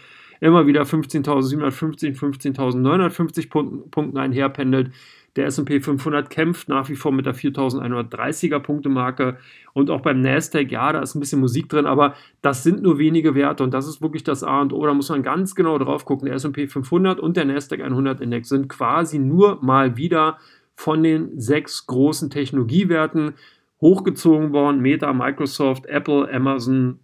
immer 0.44 0.66
wieder 0.66 0.82
15.750, 0.82 2.18
15.950 2.18 3.48
Punkten 3.90 4.18
einherpendelt. 4.18 4.92
Der 5.36 5.46
SP 5.48 5.80
500 5.80 6.28
kämpft 6.28 6.68
nach 6.68 6.90
wie 6.90 6.96
vor 6.96 7.12
mit 7.12 7.24
der 7.24 7.34
4130er 7.34 8.60
Punktemarke 8.60 9.38
und 9.72 9.90
auch 9.90 10.02
beim 10.02 10.20
Nasdaq, 10.20 10.70
ja, 10.70 10.92
da 10.92 11.00
ist 11.00 11.14
ein 11.14 11.20
bisschen 11.20 11.40
Musik 11.40 11.70
drin, 11.70 11.86
aber 11.86 12.14
das 12.42 12.62
sind 12.62 12.82
nur 12.82 12.98
wenige 12.98 13.34
Werte 13.34 13.64
und 13.64 13.72
das 13.72 13.88
ist 13.88 14.02
wirklich 14.02 14.22
das 14.22 14.44
A 14.44 14.60
und 14.60 14.74
O. 14.74 14.84
Da 14.86 14.92
muss 14.92 15.08
man 15.08 15.22
ganz 15.22 15.54
genau 15.54 15.78
drauf 15.78 16.04
gucken. 16.04 16.26
Der 16.26 16.36
SP 16.36 16.68
500 16.68 17.18
und 17.18 17.38
der 17.38 17.46
Nasdaq 17.46 17.80
100 17.80 18.20
Index 18.20 18.50
sind 18.50 18.68
quasi 18.68 19.18
nur 19.18 19.58
mal 19.64 19.96
wieder 19.96 20.36
von 20.76 21.02
den 21.02 21.40
sechs 21.40 21.86
großen 21.86 22.28
Technologiewerten 22.28 23.32
hochgezogen 23.80 24.52
worden. 24.52 24.80
Meta, 24.80 25.12
Microsoft, 25.14 25.86
Apple, 25.86 26.32
Amazon, 26.32 27.00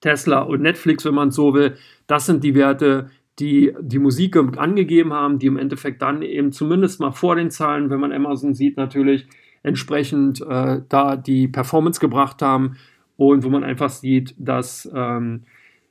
Tesla 0.00 0.40
und 0.40 0.62
Netflix, 0.62 1.04
wenn 1.04 1.14
man 1.14 1.30
so 1.30 1.54
will. 1.54 1.76
Das 2.06 2.26
sind 2.26 2.44
die 2.44 2.54
Werte, 2.54 3.10
die 3.38 3.74
die 3.80 3.98
Musik 3.98 4.36
angegeben 4.36 5.12
haben, 5.12 5.38
die 5.38 5.46
im 5.46 5.56
Endeffekt 5.56 6.02
dann 6.02 6.22
eben 6.22 6.52
zumindest 6.52 7.00
mal 7.00 7.12
vor 7.12 7.36
den 7.36 7.50
Zahlen, 7.50 7.90
wenn 7.90 8.00
man 8.00 8.12
Amazon 8.12 8.54
sieht, 8.54 8.76
natürlich 8.76 9.26
entsprechend 9.62 10.40
äh, 10.40 10.80
da 10.88 11.16
die 11.16 11.48
Performance 11.48 12.00
gebracht 12.00 12.42
haben 12.42 12.76
und 13.16 13.44
wo 13.44 13.48
man 13.48 13.64
einfach 13.64 13.90
sieht, 13.90 14.34
dass 14.38 14.90
ähm, 14.94 15.44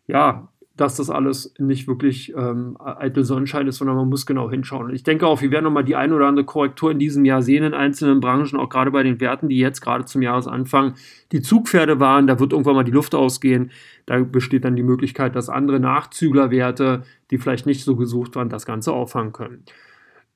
ja, 0.07 0.49
dass 0.77 0.96
das 0.96 1.10
alles 1.10 1.53
nicht 1.57 1.88
wirklich 1.88 2.34
ähm, 2.36 2.77
eitel 2.79 3.24
Sonnenschein 3.24 3.67
ist, 3.67 3.77
sondern 3.77 3.98
man 3.98 4.07
muss 4.07 4.25
genau 4.25 4.50
hinschauen. 4.50 4.88
Und 4.88 4.96
ich 4.96 5.03
denke 5.03 5.27
auch, 5.27 5.41
wir 5.41 5.51
werden 5.51 5.65
nochmal 5.65 5.84
die 5.84 5.96
ein 5.96 6.13
oder 6.13 6.27
andere 6.27 6.46
Korrektur 6.46 6.91
in 6.91 7.00
diesem 7.00 7.25
Jahr 7.25 7.41
sehen 7.41 7.63
in 7.63 7.74
einzelnen 7.74 8.19
Branchen, 8.19 8.60
auch 8.60 8.69
gerade 8.69 8.91
bei 8.91 9.03
den 9.03 9.19
Werten, 9.19 9.50
die 9.50 9.57
jetzt 9.57 9.81
gerade 9.81 10.05
zum 10.05 10.22
Jahresanfang 10.22 10.93
die 11.31 11.41
Zugpferde 11.41 12.00
waren. 12.00 12.27
Da 12.27 12.39
wird 12.39 12.53
irgendwann 12.53 12.75
mal 12.75 12.84
die 12.84 12.91
Luft 12.91 13.15
ausgehen. 13.15 13.72
Da 14.05 14.19
besteht 14.19 14.63
dann 14.63 14.75
die 14.75 14.84
Möglichkeit, 14.84 15.36
dass 15.36 15.50
andere 15.50 15.79
Nachzüglerwerte, 15.79 17.03
die 17.31 17.38
vielleicht 17.38 17.65
nicht 17.65 17.84
so 17.84 17.96
gesucht 17.96 18.36
waren, 18.36 18.50
das 18.50 18.65
Ganze 18.65 18.93
auffangen 18.93 19.34
können. 19.34 19.63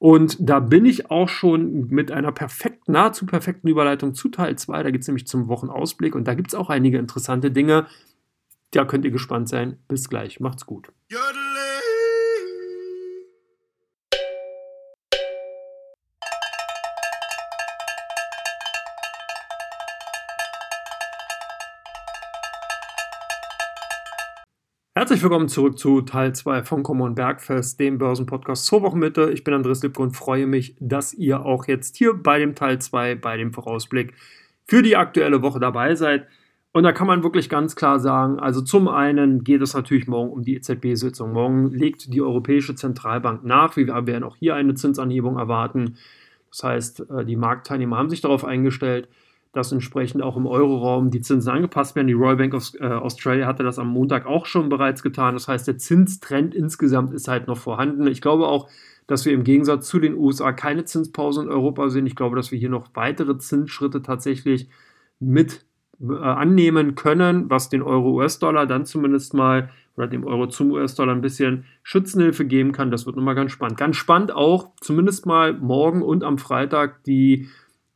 Und 0.01 0.38
da 0.39 0.60
bin 0.60 0.88
ich 0.88 1.12
auch 1.12 1.29
schon 1.29 1.88
mit 1.89 2.12
einer 2.12 2.31
perfekten, 2.31 2.93
nahezu 2.93 3.27
perfekten 3.27 3.67
Überleitung 3.67 4.15
zu 4.15 4.29
Teil 4.29 4.55
2. 4.55 4.81
Da 4.81 4.89
geht 4.89 5.01
es 5.01 5.07
nämlich 5.07 5.27
zum 5.27 5.48
Wochenausblick 5.48 6.15
und 6.15 6.27
da 6.27 6.33
gibt 6.33 6.48
es 6.48 6.55
auch 6.55 6.71
einige 6.71 6.98
interessante 6.98 7.51
Dinge. 7.51 7.86
Da 8.73 8.85
könnt 8.85 9.03
ihr 9.03 9.11
gespannt 9.11 9.49
sein. 9.49 9.79
Bis 9.89 10.07
gleich. 10.07 10.39
Macht's 10.39 10.65
gut. 10.65 10.93
Herzlich 24.95 25.21
willkommen 25.21 25.49
zurück 25.49 25.77
zu 25.77 26.01
Teil 26.01 26.33
2 26.33 26.63
von 26.63 26.83
Common 26.83 27.15
Bergfest, 27.15 27.77
dem 27.79 27.97
Börsenpodcast 27.97 28.65
zur 28.65 28.83
Wochenmitte. 28.83 29.31
Ich 29.31 29.43
bin 29.43 29.53
Andres 29.53 29.83
Lipko 29.83 30.03
und 30.03 30.15
freue 30.15 30.47
mich, 30.47 30.77
dass 30.79 31.13
ihr 31.13 31.45
auch 31.45 31.67
jetzt 31.67 31.97
hier 31.97 32.13
bei 32.13 32.39
dem 32.39 32.55
Teil 32.55 32.79
2, 32.79 33.15
bei 33.15 33.35
dem 33.35 33.51
Vorausblick 33.51 34.13
für 34.65 34.81
die 34.81 34.95
aktuelle 34.95 35.41
Woche 35.41 35.59
dabei 35.59 35.95
seid. 35.95 36.27
Und 36.73 36.83
da 36.83 36.93
kann 36.93 37.07
man 37.07 37.23
wirklich 37.23 37.49
ganz 37.49 37.75
klar 37.75 37.99
sagen, 37.99 38.39
also 38.39 38.61
zum 38.61 38.87
einen 38.87 39.43
geht 39.43 39.61
es 39.61 39.73
natürlich 39.73 40.07
morgen 40.07 40.31
um 40.31 40.43
die 40.43 40.55
EZB-Sitzung. 40.55 41.33
Morgen 41.33 41.71
legt 41.71 42.13
die 42.13 42.21
Europäische 42.21 42.75
Zentralbank 42.75 43.43
nach. 43.43 43.75
Wir 43.75 43.87
werden 43.87 44.23
auch 44.23 44.37
hier 44.37 44.55
eine 44.55 44.75
Zinsanhebung 44.75 45.37
erwarten. 45.37 45.97
Das 46.49 46.63
heißt, 46.63 47.09
äh, 47.09 47.25
die 47.25 47.35
Marktteilnehmer 47.35 47.97
haben 47.97 48.09
sich 48.09 48.21
darauf 48.21 48.45
eingestellt 48.45 49.09
dass 49.53 49.71
entsprechend 49.71 50.21
auch 50.21 50.37
im 50.37 50.45
Euroraum 50.45 51.11
die 51.11 51.21
Zinsen 51.21 51.51
angepasst 51.51 51.95
werden. 51.95 52.07
Die 52.07 52.13
Royal 52.13 52.37
Bank 52.37 52.53
of 52.53 52.73
äh, 52.79 52.85
Australia 52.85 53.47
hatte 53.47 53.63
das 53.63 53.79
am 53.79 53.87
Montag 53.87 54.25
auch 54.25 54.45
schon 54.45 54.69
bereits 54.69 55.03
getan. 55.03 55.33
Das 55.33 55.47
heißt, 55.47 55.67
der 55.67 55.77
Zinstrend 55.77 56.55
insgesamt 56.55 57.13
ist 57.13 57.27
halt 57.27 57.47
noch 57.47 57.57
vorhanden. 57.57 58.07
Ich 58.07 58.21
glaube 58.21 58.47
auch, 58.47 58.69
dass 59.07 59.25
wir 59.25 59.33
im 59.33 59.43
Gegensatz 59.43 59.87
zu 59.87 59.99
den 59.99 60.15
USA 60.15 60.53
keine 60.53 60.85
Zinspause 60.85 61.41
in 61.41 61.49
Europa 61.49 61.89
sehen. 61.89 62.05
Ich 62.05 62.15
glaube, 62.15 62.37
dass 62.37 62.51
wir 62.51 62.59
hier 62.59 62.69
noch 62.69 62.87
weitere 62.93 63.37
Zinsschritte 63.37 64.01
tatsächlich 64.01 64.69
mit 65.19 65.65
äh, 66.01 66.15
annehmen 66.15 66.96
können, 66.96 67.50
was 67.50 67.70
den 67.70 67.81
Euro-US-Dollar 67.81 68.65
dann 68.65 68.86
zumindest 68.86 69.34
mal 69.34 69.70
oder 69.98 70.08
dem 70.08 70.25
Euro 70.25 70.48
zum 70.48 70.72
US-Dollar 70.72 71.13
ein 71.13 71.22
bisschen 71.22 71.65
Schützenhilfe 71.84 72.46
geben 72.46 72.72
kann. 72.72 72.91
Das 72.91 73.05
wird 73.05 73.15
nochmal 73.15 73.36
ganz 73.36 73.51
spannend. 73.51 73.77
Ganz 73.77 73.98
spannend 73.98 74.31
auch, 74.34 74.72
zumindest 74.79 75.25
mal 75.25 75.53
morgen 75.53 76.01
und 76.01 76.24
am 76.24 76.38
Freitag, 76.38 77.03
die 77.03 77.50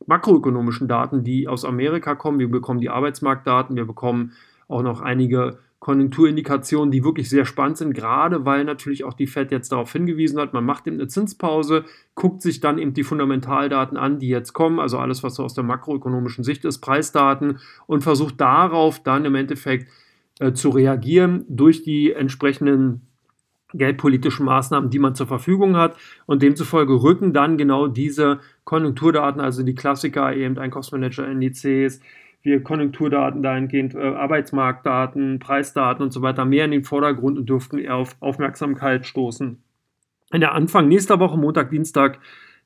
makroökonomischen 0.06 0.88
Daten, 0.88 1.24
die 1.24 1.48
aus 1.48 1.64
Amerika 1.64 2.14
kommen. 2.14 2.38
Wir 2.38 2.50
bekommen 2.50 2.80
die 2.80 2.90
Arbeitsmarktdaten, 2.90 3.76
wir 3.76 3.86
bekommen 3.86 4.32
auch 4.68 4.82
noch 4.82 5.00
einige 5.00 5.58
Konjunkturindikationen, 5.86 6.90
die 6.90 7.04
wirklich 7.04 7.30
sehr 7.30 7.44
spannend 7.44 7.76
sind, 7.76 7.94
gerade 7.94 8.44
weil 8.44 8.64
natürlich 8.64 9.04
auch 9.04 9.12
die 9.12 9.28
Fed 9.28 9.52
jetzt 9.52 9.70
darauf 9.70 9.92
hingewiesen 9.92 10.40
hat, 10.40 10.52
man 10.52 10.64
macht 10.64 10.88
eben 10.88 10.96
eine 10.96 11.06
Zinspause, 11.06 11.84
guckt 12.16 12.42
sich 12.42 12.58
dann 12.58 12.78
eben 12.78 12.92
die 12.92 13.04
Fundamentaldaten 13.04 13.96
an, 13.96 14.18
die 14.18 14.26
jetzt 14.26 14.52
kommen, 14.52 14.80
also 14.80 14.98
alles, 14.98 15.22
was 15.22 15.36
so 15.36 15.44
aus 15.44 15.54
der 15.54 15.62
makroökonomischen 15.62 16.42
Sicht 16.42 16.64
ist, 16.64 16.78
Preisdaten 16.78 17.60
und 17.86 18.02
versucht 18.02 18.40
darauf 18.40 19.00
dann 19.00 19.24
im 19.24 19.36
Endeffekt 19.36 19.88
äh, 20.40 20.52
zu 20.52 20.70
reagieren 20.70 21.44
durch 21.48 21.84
die 21.84 22.10
entsprechenden 22.10 23.02
geldpolitischen 23.72 24.44
Maßnahmen, 24.44 24.90
die 24.90 24.98
man 24.98 25.14
zur 25.14 25.28
Verfügung 25.28 25.76
hat. 25.76 25.96
Und 26.26 26.42
demzufolge 26.42 27.00
rücken 27.00 27.32
dann 27.32 27.58
genau 27.58 27.86
diese 27.86 28.40
Konjunkturdaten, 28.64 29.40
also 29.40 29.62
die 29.62 29.76
Klassiker, 29.76 30.34
eben 30.34 30.58
Einkaufsmanager-Indizes, 30.58 32.00
wir 32.46 32.62
Konjunkturdaten 32.62 33.42
dahingehend, 33.42 33.94
äh, 33.94 33.98
Arbeitsmarktdaten, 33.98 35.38
Preisdaten 35.38 36.02
und 36.02 36.12
so 36.12 36.22
weiter 36.22 36.46
mehr 36.46 36.64
in 36.64 36.70
den 36.70 36.84
Vordergrund 36.84 37.36
und 37.36 37.48
dürften 37.48 37.78
eher 37.78 37.96
auf 37.96 38.16
Aufmerksamkeit 38.20 39.04
stoßen. 39.04 39.62
In 40.32 40.40
der 40.40 40.54
Anfang 40.54 40.88
nächster 40.88 41.20
Woche, 41.20 41.36
Montag, 41.36 41.70
Dienstag, 41.70 42.18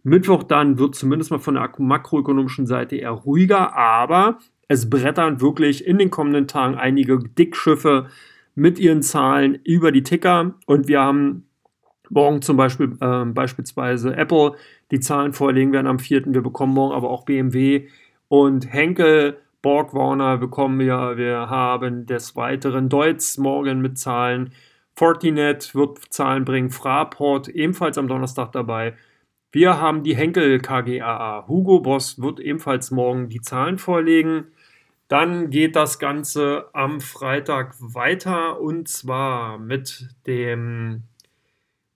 Mittwoch 0.03 0.45
dann 0.45 0.79
wird 0.79 0.95
zumindest 0.95 1.31
mal 1.31 1.39
von 1.39 1.55
der 1.55 1.69
makroökonomischen 1.79 2.67
Seite 2.67 2.97
eher 2.97 3.11
ruhiger, 3.11 3.77
aber 3.77 4.39
es 4.69 4.89
brettern 4.89 5.41
wirklich 5.41 5.87
in 5.87 5.99
den 5.99 6.11
kommenden 6.11 6.47
Tagen 6.47 6.77
einige 6.77 7.19
Dickschiffe 7.19 8.07
mit 8.55 8.79
ihren 8.79 9.03
Zahlen 9.03 9.59
über 9.65 9.93
die 9.93 10.03
Ticker 10.03 10.55
und 10.67 10.89
wir 10.89 11.01
haben 11.01 11.47
morgen 12.09 12.43
zum 12.43 12.57
Beispiel 12.57 12.97
äh, 13.01 13.25
beispielsweise 13.25 14.17
Apple 14.17 14.53
die 14.91 15.01
Zahlen 15.01 15.33
vorlegen 15.33 15.73
werden 15.73 15.87
am 15.87 15.99
4. 15.99 16.33
Wir 16.35 16.43
bekommen 16.43 16.75
morgen 16.75 16.95
aber 16.95 17.11
auch 17.11 17.25
BMW 17.25 17.89
und 18.29 18.73
Henkel, 18.73 19.39
Borg 19.63 19.93
Warner 19.93 20.39
bekommen 20.39 20.79
wir. 20.79 21.19
Wir 21.19 21.51
haben 21.51 22.07
des 22.07 22.35
Weiteren 22.35 22.89
Deutz 22.89 23.37
morgen 23.37 23.83
mit 23.83 23.99
Zahlen. 23.99 24.55
Fortinet 24.95 25.75
wird 25.75 25.99
Zahlen 26.11 26.47
bringen. 26.47 26.71
Fraport 26.71 27.49
ebenfalls 27.49 27.99
am 27.99 28.09
Donnerstag 28.09 28.53
dabei. 28.53 28.95
Wir 29.53 29.79
haben 29.79 30.03
die 30.03 30.17
Henkel 30.17 30.61
KGAA. 30.61 31.47
Hugo 31.47 31.81
Boss 31.81 32.21
wird 32.23 32.41
ebenfalls 32.41 32.91
morgen 32.91 33.29
die 33.29 33.43
Zahlen 33.43 33.77
vorlegen. 33.77 34.47
Dann 35.09 35.51
geht 35.51 35.77
das 35.77 35.99
Ganze 35.99 36.71
am 36.73 37.03
Freitag 37.03 37.75
weiter 37.81 38.61
und 38.61 38.89
zwar 38.89 39.59
mit 39.59 40.09
dem 40.27 41.03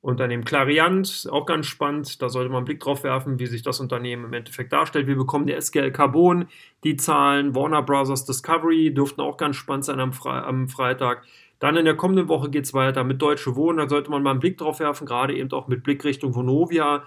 Unternehmen 0.04 0.44
Clariant, 0.44 1.26
auch 1.32 1.46
ganz 1.46 1.66
spannend. 1.66 2.20
Da 2.20 2.28
sollte 2.28 2.50
man 2.50 2.58
einen 2.58 2.64
Blick 2.66 2.80
drauf 2.80 3.04
werfen, 3.04 3.38
wie 3.38 3.46
sich 3.46 3.62
das 3.62 3.80
Unternehmen 3.80 4.26
im 4.26 4.32
Endeffekt 4.34 4.70
darstellt. 4.70 5.06
Wir 5.06 5.16
bekommen 5.16 5.46
die 5.46 5.54
SGL 5.54 5.92
Carbon, 5.92 6.46
die 6.84 6.96
Zahlen. 6.96 7.54
Warner 7.54 7.82
Brothers 7.82 8.26
Discovery 8.26 8.92
dürften 8.92 9.22
auch 9.22 9.38
ganz 9.38 9.56
spannend 9.56 9.86
sein 9.86 10.00
am, 10.00 10.12
Fre 10.12 10.44
am 10.44 10.68
Freitag. 10.68 11.22
Dann 11.58 11.78
in 11.78 11.86
der 11.86 11.96
kommenden 11.96 12.28
Woche 12.28 12.50
geht 12.50 12.66
es 12.66 12.74
weiter 12.74 13.02
mit 13.02 13.22
Deutsche 13.22 13.56
Wohnen. 13.56 13.78
Da 13.78 13.88
sollte 13.88 14.10
man 14.10 14.22
mal 14.22 14.32
einen 14.32 14.40
Blick 14.40 14.58
drauf 14.58 14.78
werfen, 14.78 15.06
gerade 15.06 15.34
eben 15.34 15.50
auch 15.52 15.68
mit 15.68 15.82
Blick 15.82 16.04
Richtung 16.04 16.34
Vonovia 16.34 17.04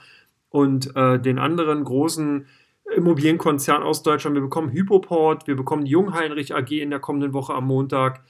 und 0.49 0.95
äh, 0.95 1.19
den 1.19 1.37
anderen 1.37 1.83
großen 1.83 2.47
Immobilienkonzern 2.95 3.83
aus 3.83 4.01
Deutschland. 4.01 4.35
Wir 4.35 4.41
bekommen 4.41 4.71
Hypoport, 4.71 5.45
wir 5.45 5.55
bekommen 5.55 5.85
die 5.85 5.91
Jungheinrich 5.91 6.55
AG 6.55 6.71
in 6.71 6.89
der 6.89 6.99
kommenden 6.99 7.33
Woche 7.33 7.53
am 7.53 7.67
Montag. 7.67 8.23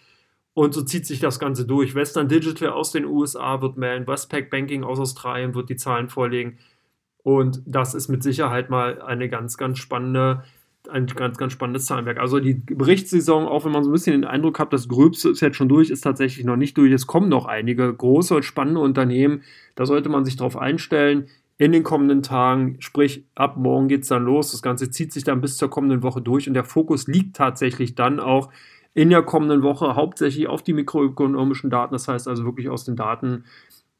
Und 0.57 0.73
so 0.73 0.81
zieht 0.81 1.05
sich 1.05 1.19
das 1.19 1.37
Ganze 1.37 1.67
durch. 1.67 1.93
Western 1.93 2.29
Digital 2.29 2.69
aus 2.69 2.91
den 2.91 3.05
USA 3.05 3.61
wird 3.61 3.77
melden, 3.77 4.07
Westpac 4.07 4.49
Banking 4.49 4.83
aus 4.83 4.99
Australien 4.99 5.53
wird 5.53 5.69
die 5.69 5.75
Zahlen 5.75 6.09
vorlegen. 6.09 6.57
Und 7.21 7.61
das 7.67 7.93
ist 7.93 8.07
mit 8.07 8.23
Sicherheit 8.23 8.71
mal 8.71 8.99
eine 8.99 9.29
ganz, 9.29 9.57
ganz 9.57 9.77
spannende, 9.77 10.43
ein 10.89 11.05
ganz, 11.05 11.37
ganz 11.37 11.53
spannendes 11.53 11.85
Zahlenwerk. 11.85 12.17
Also 12.17 12.39
die 12.39 12.55
Berichtssaison, 12.55 13.45
auch 13.45 13.65
wenn 13.65 13.71
man 13.71 13.83
so 13.83 13.91
ein 13.91 13.93
bisschen 13.93 14.19
den 14.19 14.27
Eindruck 14.27 14.57
hat, 14.57 14.73
das 14.73 14.87
Gröbste 14.87 15.29
ist 15.29 15.41
jetzt 15.41 15.57
schon 15.57 15.69
durch, 15.69 15.91
ist 15.91 16.01
tatsächlich 16.01 16.43
noch 16.43 16.55
nicht 16.55 16.75
durch. 16.75 16.91
Es 16.91 17.05
kommen 17.05 17.29
noch 17.29 17.45
einige 17.45 17.93
große 17.93 18.37
und 18.37 18.43
spannende 18.43 18.81
Unternehmen. 18.81 19.43
Da 19.75 19.85
sollte 19.85 20.09
man 20.09 20.25
sich 20.25 20.37
darauf 20.37 20.57
einstellen 20.57 21.27
in 21.59 21.71
den 21.71 21.83
kommenden 21.83 22.23
Tagen, 22.23 22.77
sprich 22.79 23.25
ab 23.35 23.57
morgen 23.57 23.89
geht 23.89 24.01
es 24.01 24.07
dann 24.07 24.25
los. 24.25 24.53
Das 24.53 24.63
Ganze 24.63 24.89
zieht 24.89 25.13
sich 25.13 25.23
dann 25.23 25.39
bis 25.39 25.57
zur 25.57 25.69
kommenden 25.69 26.01
Woche 26.01 26.23
durch 26.23 26.47
und 26.47 26.55
der 26.55 26.63
Fokus 26.63 27.05
liegt 27.05 27.35
tatsächlich 27.35 27.93
dann 27.93 28.19
auch 28.19 28.49
in 28.97 29.11
der 29.11 29.21
kommenden 29.21 29.61
Woche 29.61 29.95
hauptsächlich 29.95 30.47
auf 30.47 30.63
die 30.63 30.73
mikroökonomischen 30.73 31.69
Daten, 31.69 31.93
das 31.93 32.07
heißt 32.07 32.27
also 32.27 32.45
wirklich 32.45 32.67
aus 32.67 32.83
den 32.83 32.95
Daten 32.95 33.43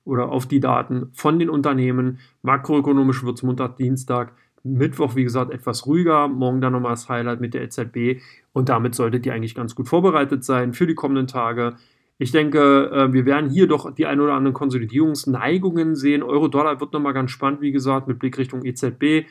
oder 0.05 0.29
auf 0.29 0.47
die 0.47 0.59
Daten 0.59 1.11
von 1.13 1.37
den 1.37 1.51
Unternehmen. 1.51 2.17
Makroökonomisch 2.41 3.23
wird 3.23 3.37
es 3.37 3.43
Montag, 3.43 3.75
Dienstag, 3.75 4.33
Mittwoch, 4.63 5.15
wie 5.15 5.23
gesagt, 5.23 5.51
etwas 5.51 5.85
ruhiger. 5.85 6.27
Morgen 6.27 6.61
dann 6.61 6.73
nochmal 6.73 6.93
das 6.93 7.09
Highlight 7.09 7.41
mit 7.41 7.53
der 7.53 7.61
EZB. 7.61 8.23
Und 8.53 8.69
damit 8.69 8.95
solltet 8.95 9.23
ihr 9.27 9.35
eigentlich 9.35 9.53
ganz 9.53 9.75
gut 9.75 9.87
vorbereitet 9.87 10.43
sein 10.43 10.73
für 10.73 10.87
die 10.87 10.95
kommenden 10.95 11.27
Tage. 11.27 11.75
Ich 12.17 12.31
denke, 12.31 12.89
äh, 12.91 13.13
wir 13.13 13.27
werden 13.27 13.51
hier 13.51 13.67
doch 13.67 13.93
die 13.93 14.07
ein 14.07 14.19
oder 14.19 14.33
anderen 14.33 14.55
Konsolidierungsneigungen 14.55 15.95
sehen. 15.95 16.23
Euro-Dollar 16.23 16.79
wird 16.79 16.91
nochmal 16.93 17.13
ganz 17.13 17.29
spannend, 17.29 17.61
wie 17.61 17.71
gesagt, 17.71 18.07
mit 18.07 18.17
Blick 18.17 18.39
Richtung 18.39 18.65
EZB. 18.65 19.27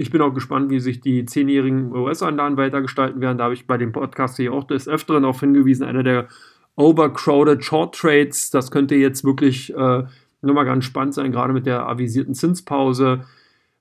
Ich 0.00 0.12
bin 0.12 0.22
auch 0.22 0.32
gespannt, 0.32 0.70
wie 0.70 0.78
sich 0.78 1.00
die 1.00 1.24
zehnjährigen 1.24 1.92
US-Anlagen 1.92 2.56
weitergestalten 2.56 3.20
werden. 3.20 3.36
Da 3.36 3.44
habe 3.44 3.54
ich 3.54 3.66
bei 3.66 3.76
dem 3.76 3.90
Podcast 3.90 4.36
hier 4.36 4.52
auch 4.52 4.62
des 4.62 4.86
Öfteren 4.86 5.24
darauf 5.24 5.40
hingewiesen. 5.40 5.84
Einer 5.84 6.04
der 6.04 6.28
overcrowded 6.76 7.64
Short 7.64 7.96
Trades, 7.96 8.50
das 8.50 8.70
könnte 8.70 8.94
jetzt 8.94 9.24
wirklich 9.24 9.74
äh, 9.74 10.04
nochmal 10.40 10.66
ganz 10.66 10.84
spannend 10.84 11.14
sein, 11.14 11.32
gerade 11.32 11.52
mit 11.52 11.66
der 11.66 11.88
avisierten 11.88 12.34
Zinspause 12.34 13.24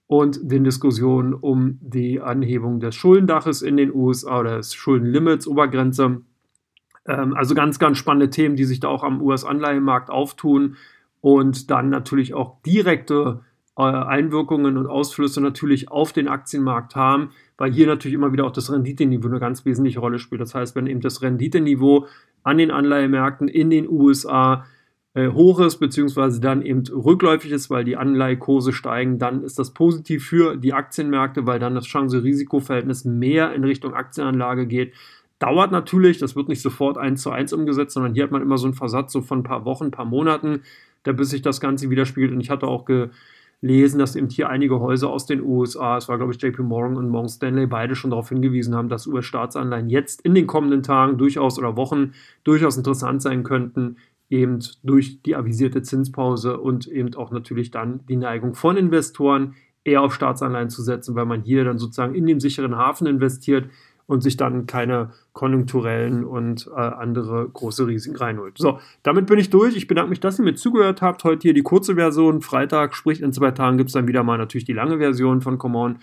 und 0.07 0.39
den 0.41 0.63
Diskussionen 0.63 1.35
um 1.35 1.77
die 1.81 2.19
Anhebung 2.19 2.79
des 2.79 2.95
Schuldendaches 2.95 3.61
in 3.61 3.77
den 3.77 3.93
USA 3.93 4.39
oder 4.39 4.57
des 4.57 4.73
Schuldenlimits, 4.73 5.47
Obergrenze. 5.47 6.21
Ähm, 7.05 7.35
also 7.35 7.53
ganz, 7.53 7.77
ganz 7.77 7.99
spannende 7.99 8.31
Themen, 8.31 8.55
die 8.55 8.65
sich 8.65 8.79
da 8.79 8.87
auch 8.87 9.03
am 9.03 9.21
US-Anleihenmarkt 9.21 10.09
auftun 10.09 10.77
und 11.21 11.69
dann 11.69 11.91
natürlich 11.91 12.33
auch 12.33 12.59
direkte 12.63 13.41
Einwirkungen 13.85 14.77
und 14.77 14.87
Ausflüsse 14.87 15.39
natürlich 15.39 15.91
auf 15.91 16.11
den 16.11 16.27
Aktienmarkt 16.27 16.95
haben, 16.95 17.29
weil 17.57 17.71
hier 17.71 17.87
natürlich 17.87 18.15
immer 18.15 18.33
wieder 18.33 18.45
auch 18.45 18.51
das 18.51 18.71
Renditeniveau 18.71 19.27
eine 19.27 19.39
ganz 19.39 19.65
wesentliche 19.65 19.99
Rolle 19.99 20.19
spielt. 20.19 20.41
Das 20.41 20.55
heißt, 20.55 20.75
wenn 20.75 20.87
eben 20.87 21.01
das 21.01 21.21
Renditeniveau 21.21 22.07
an 22.43 22.57
den 22.57 22.71
Anleihemärkten 22.71 23.47
in 23.47 23.69
den 23.69 23.87
USA 23.87 24.65
äh, 25.13 25.29
hoch 25.29 25.59
ist, 25.59 25.77
beziehungsweise 25.77 26.41
dann 26.41 26.61
eben 26.61 26.83
rückläufig 26.87 27.51
ist, 27.51 27.69
weil 27.69 27.83
die 27.83 27.97
Anleihekurse 27.97 28.73
steigen, 28.73 29.19
dann 29.19 29.43
ist 29.43 29.59
das 29.59 29.73
positiv 29.73 30.25
für 30.25 30.57
die 30.57 30.73
Aktienmärkte, 30.73 31.45
weil 31.45 31.59
dann 31.59 31.75
das 31.75 31.85
Chance-Risiko-Verhältnis 31.85 33.05
mehr 33.05 33.53
in 33.53 33.63
Richtung 33.63 33.93
Aktienanlage 33.93 34.65
geht. 34.67 34.93
Dauert 35.39 35.71
natürlich, 35.71 36.17
das 36.17 36.35
wird 36.35 36.49
nicht 36.49 36.61
sofort 36.61 36.97
eins 36.97 37.21
zu 37.21 37.29
eins 37.29 37.53
umgesetzt, 37.53 37.93
sondern 37.93 38.15
hier 38.15 38.23
hat 38.23 38.31
man 38.31 38.41
immer 38.41 38.57
so 38.57 38.65
einen 38.65 38.73
Versatz 38.73 39.11
so 39.11 39.21
von 39.21 39.39
ein 39.39 39.43
paar 39.43 39.65
Wochen, 39.65 39.85
ein 39.85 39.91
paar 39.91 40.05
Monaten, 40.05 40.61
da 41.03 41.11
bis 41.11 41.29
sich 41.29 41.43
das 41.43 41.61
Ganze 41.61 41.89
widerspiegelt. 41.89 42.31
Und 42.31 42.41
ich 42.41 42.49
hatte 42.49 42.67
auch 42.67 42.85
gelesen, 43.61 43.99
dass 43.99 44.15
eben 44.15 44.29
hier 44.29 44.49
einige 44.49 44.79
Häuser 44.79 45.09
aus 45.09 45.25
den 45.25 45.41
USA, 45.41 45.97
es 45.97 46.07
war 46.07 46.17
glaube 46.17 46.33
ich 46.33 46.41
JP 46.41 46.63
Morgan 46.63 46.97
und 46.97 47.09
Morgan 47.09 47.29
Stanley, 47.29 47.65
beide 47.65 47.95
schon 47.95 48.11
darauf 48.11 48.29
hingewiesen 48.29 48.75
haben, 48.75 48.89
dass 48.89 49.07
US-Staatsanleihen 49.07 49.89
jetzt 49.89 50.21
in 50.21 50.35
den 50.35 50.47
kommenden 50.47 50.83
Tagen 50.83 51.17
durchaus 51.17 51.57
oder 51.57 51.75
Wochen 51.75 52.13
durchaus 52.43 52.77
interessant 52.77 53.21
sein 53.21 53.43
könnten, 53.43 53.97
eben 54.29 54.59
durch 54.83 55.21
die 55.23 55.35
avisierte 55.35 55.81
Zinspause 55.81 56.59
und 56.59 56.87
eben 56.87 57.15
auch 57.15 57.31
natürlich 57.31 57.71
dann 57.71 58.05
die 58.05 58.17
Neigung 58.17 58.53
von 58.53 58.77
Investoren 58.77 59.55
eher 59.83 60.01
auf 60.01 60.13
Staatsanleihen 60.13 60.69
zu 60.69 60.83
setzen, 60.83 61.15
weil 61.15 61.25
man 61.25 61.41
hier 61.41 61.63
dann 61.63 61.79
sozusagen 61.79 62.13
in 62.13 62.25
den 62.27 62.39
sicheren 62.39 62.75
Hafen 62.75 63.07
investiert 63.07 63.69
und 64.07 64.21
sich 64.21 64.37
dann 64.37 64.65
keine 64.65 65.11
konjunkturellen 65.33 66.23
und 66.23 66.67
äh, 66.75 66.79
andere 66.79 67.47
große 67.47 67.85
Risiken 67.85 68.15
reinholt. 68.15 68.57
So, 68.57 68.79
damit 69.03 69.27
bin 69.27 69.37
ich 69.37 69.49
durch. 69.49 69.75
Ich 69.75 69.87
bedanke 69.87 70.09
mich, 70.09 70.19
dass 70.19 70.39
ihr 70.39 70.45
mir 70.45 70.55
zugehört 70.55 71.01
habt. 71.01 71.23
Heute 71.23 71.43
hier 71.43 71.53
die 71.53 71.61
kurze 71.61 71.95
Version. 71.95 72.41
Freitag, 72.41 72.95
sprich 72.95 73.21
in 73.21 73.33
zwei 73.33 73.51
Tagen, 73.51 73.77
gibt 73.77 73.89
es 73.89 73.93
dann 73.93 74.07
wieder 74.07 74.23
mal 74.23 74.37
natürlich 74.37 74.65
die 74.65 74.73
lange 74.73 74.97
Version 74.97 75.41
von 75.41 75.57
Come 75.57 75.77
On 75.77 75.99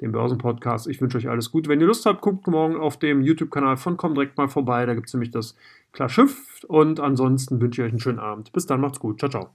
dem 0.00 0.12
Börsenpodcast. 0.12 0.86
Ich 0.88 1.00
wünsche 1.00 1.18
euch 1.18 1.28
alles 1.28 1.50
Gute. 1.50 1.68
Wenn 1.68 1.80
ihr 1.80 1.86
Lust 1.86 2.06
habt, 2.06 2.20
guckt 2.20 2.46
morgen 2.46 2.76
auf 2.76 2.98
dem 2.98 3.22
YouTube-Kanal 3.22 3.76
von 3.76 3.96
Comdirect 3.96 4.36
mal 4.36 4.48
vorbei. 4.48 4.86
Da 4.86 4.94
gibt 4.94 5.08
es 5.08 5.14
nämlich 5.14 5.30
das 5.30 5.56
Klar 5.92 6.08
Schiff. 6.08 6.64
Und 6.68 7.00
ansonsten 7.00 7.60
wünsche 7.60 7.82
ich 7.82 7.86
euch 7.86 7.92
einen 7.92 8.00
schönen 8.00 8.18
Abend. 8.18 8.52
Bis 8.52 8.66
dann, 8.66 8.80
macht's 8.80 9.00
gut. 9.00 9.18
Ciao, 9.18 9.30
ciao. 9.30 9.50